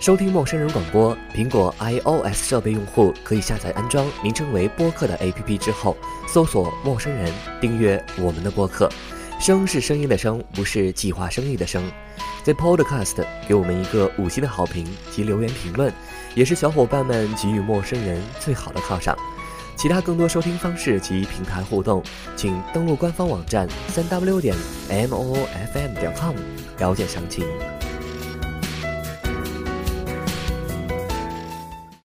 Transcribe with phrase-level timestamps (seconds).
[0.00, 5.94] 收听陌生人广播，苹果 iOS 设备用户可以下载安装名称为播客的 APP 之后，
[6.26, 7.30] 搜索“陌生人”，
[7.60, 8.88] 订阅我们的播客。
[9.38, 11.84] 声是声音的声，不是计划生育的生。
[12.42, 15.92] 在 Podcast 给我们一个五星的好评及留言评论，
[16.34, 19.14] 也是小伙伴们给予陌生人最好的犒赏。
[19.76, 22.02] 其他更多收听方式及平台互动，
[22.36, 24.56] 请登录官方网站三 w 点
[24.88, 26.34] m o f m 点 com
[26.78, 27.44] 了解详情。